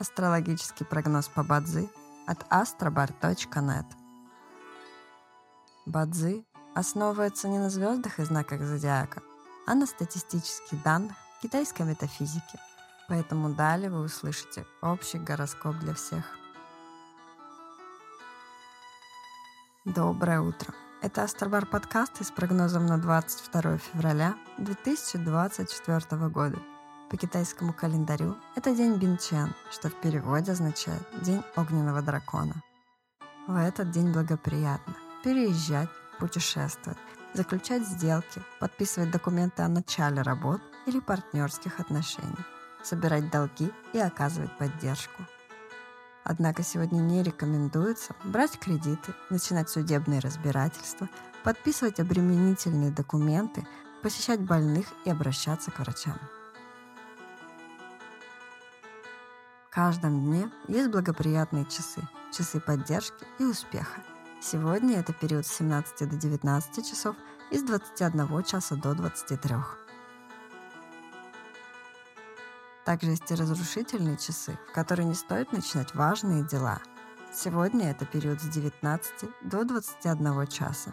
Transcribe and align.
Астрологический 0.00 0.86
прогноз 0.86 1.28
по 1.28 1.42
Бадзи 1.42 1.88
от 2.28 2.44
astrobar.net. 2.52 3.84
Бадзи 5.86 6.46
основывается 6.76 7.48
не 7.48 7.58
на 7.58 7.68
звездах 7.68 8.20
и 8.20 8.24
знаках 8.24 8.62
зодиака, 8.62 9.22
а 9.66 9.74
на 9.74 9.86
статистических 9.86 10.80
данных 10.84 11.16
китайской 11.42 11.82
метафизики. 11.82 12.60
Поэтому 13.08 13.48
далее 13.48 13.90
вы 13.90 14.02
услышите 14.02 14.64
общий 14.82 15.18
гороскоп 15.18 15.76
для 15.78 15.94
всех. 15.94 16.24
Доброе 19.84 20.40
утро! 20.42 20.74
Это 21.02 21.24
Астробар 21.24 21.66
подкаст 21.66 22.24
с 22.24 22.30
прогнозом 22.30 22.86
на 22.86 22.98
22 22.98 23.78
февраля 23.78 24.36
2024 24.58 26.28
года. 26.28 26.58
По 27.10 27.16
китайскому 27.16 27.72
календарю 27.72 28.36
это 28.54 28.74
день 28.74 28.96
Бинчен, 28.96 29.54
что 29.70 29.88
в 29.88 29.94
переводе 29.94 30.52
означает 30.52 31.02
«день 31.22 31.42
огненного 31.56 32.02
дракона». 32.02 32.62
В 33.46 33.56
этот 33.56 33.90
день 33.90 34.12
благоприятно 34.12 34.94
переезжать, 35.24 35.88
путешествовать, 36.18 36.98
заключать 37.32 37.86
сделки, 37.86 38.42
подписывать 38.60 39.10
документы 39.10 39.62
о 39.62 39.68
начале 39.68 40.20
работ 40.20 40.60
или 40.84 41.00
партнерских 41.00 41.80
отношений, 41.80 42.44
собирать 42.82 43.30
долги 43.30 43.72
и 43.94 43.98
оказывать 43.98 44.56
поддержку. 44.58 45.22
Однако 46.24 46.62
сегодня 46.62 47.00
не 47.00 47.22
рекомендуется 47.22 48.14
брать 48.22 48.58
кредиты, 48.58 49.14
начинать 49.30 49.70
судебные 49.70 50.20
разбирательства, 50.20 51.08
подписывать 51.42 52.00
обременительные 52.00 52.90
документы, 52.90 53.66
посещать 54.02 54.40
больных 54.40 54.88
и 55.06 55.10
обращаться 55.10 55.70
к 55.70 55.78
врачам. 55.78 56.18
Каждом 59.78 60.24
дне 60.24 60.50
есть 60.66 60.90
благоприятные 60.90 61.64
часы, 61.64 62.02
часы 62.36 62.58
поддержки 62.58 63.24
и 63.38 63.44
успеха. 63.44 64.02
Сегодня 64.40 64.98
это 64.98 65.12
период 65.12 65.46
с 65.46 65.56
17 65.56 66.10
до 66.10 66.16
19 66.16 66.84
часов 66.84 67.14
и 67.52 67.58
с 67.58 67.62
21 67.62 68.42
часа 68.42 68.74
до 68.74 68.94
23. 68.94 69.54
Также 72.84 73.10
есть 73.10 73.30
и 73.30 73.36
разрушительные 73.36 74.16
часы, 74.16 74.58
в 74.68 74.72
которые 74.72 75.06
не 75.06 75.14
стоит 75.14 75.52
начинать 75.52 75.94
важные 75.94 76.42
дела. 76.42 76.80
Сегодня 77.32 77.92
это 77.92 78.04
период 78.04 78.40
с 78.40 78.48
19 78.48 79.30
до 79.44 79.62
21 79.62 80.46
часа. 80.48 80.92